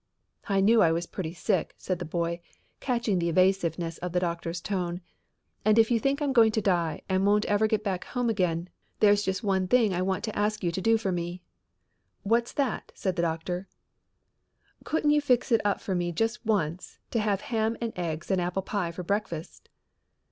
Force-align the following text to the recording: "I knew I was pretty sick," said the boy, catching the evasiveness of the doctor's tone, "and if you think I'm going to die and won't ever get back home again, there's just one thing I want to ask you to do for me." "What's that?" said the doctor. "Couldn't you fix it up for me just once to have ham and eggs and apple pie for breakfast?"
"I 0.49 0.61
knew 0.61 0.81
I 0.81 0.91
was 0.91 1.05
pretty 1.05 1.31
sick," 1.35 1.75
said 1.77 1.99
the 1.99 2.05
boy, 2.05 2.39
catching 2.79 3.19
the 3.19 3.29
evasiveness 3.29 3.99
of 3.99 4.13
the 4.13 4.19
doctor's 4.19 4.59
tone, 4.59 4.99
"and 5.63 5.77
if 5.77 5.91
you 5.91 5.99
think 5.99 6.23
I'm 6.23 6.33
going 6.33 6.51
to 6.53 6.59
die 6.61 7.03
and 7.07 7.23
won't 7.23 7.45
ever 7.45 7.67
get 7.67 7.83
back 7.83 8.05
home 8.05 8.27
again, 8.27 8.67
there's 8.99 9.21
just 9.21 9.43
one 9.43 9.67
thing 9.67 9.93
I 9.93 10.01
want 10.01 10.23
to 10.23 10.35
ask 10.35 10.63
you 10.63 10.71
to 10.71 10.81
do 10.81 10.97
for 10.97 11.11
me." 11.11 11.43
"What's 12.23 12.51
that?" 12.53 12.91
said 12.95 13.15
the 13.15 13.21
doctor. 13.21 13.67
"Couldn't 14.83 15.11
you 15.11 15.21
fix 15.21 15.51
it 15.51 15.61
up 15.63 15.79
for 15.79 15.93
me 15.93 16.11
just 16.11 16.43
once 16.47 16.97
to 17.11 17.19
have 17.19 17.41
ham 17.41 17.77
and 17.79 17.93
eggs 17.95 18.31
and 18.31 18.41
apple 18.41 18.63
pie 18.63 18.91
for 18.91 19.03
breakfast?" 19.03 19.69